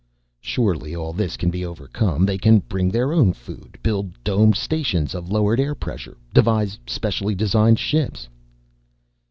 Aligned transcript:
"Surely 0.39 0.95
all 0.95 1.13
this 1.13 1.37
can 1.37 1.51
be 1.51 1.63
overcome. 1.63 2.25
They 2.25 2.39
can 2.39 2.57
bring 2.57 2.89
their 2.89 3.13
own 3.13 3.33
food, 3.33 3.77
build 3.83 4.15
domed 4.23 4.55
stations 4.55 5.13
of 5.13 5.29
lowered 5.31 5.59
air 5.59 5.75
pressure, 5.75 6.17
devise 6.33 6.79
specially 6.87 7.35
designed 7.35 7.77
ships." 7.77 8.27